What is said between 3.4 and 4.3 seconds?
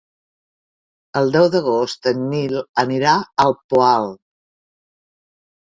al Poal.